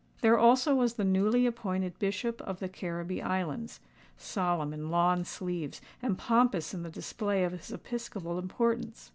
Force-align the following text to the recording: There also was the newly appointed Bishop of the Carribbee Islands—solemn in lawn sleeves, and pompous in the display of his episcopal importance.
There 0.21 0.35
also 0.35 0.73
was 0.73 0.95
the 0.95 1.03
newly 1.03 1.45
appointed 1.45 1.99
Bishop 1.99 2.41
of 2.41 2.57
the 2.57 2.67
Carribbee 2.67 3.21
Islands—solemn 3.21 4.73
in 4.73 4.89
lawn 4.89 5.25
sleeves, 5.25 5.79
and 6.01 6.17
pompous 6.17 6.73
in 6.73 6.81
the 6.81 6.89
display 6.89 7.43
of 7.43 7.51
his 7.51 7.71
episcopal 7.71 8.39
importance. 8.39 9.09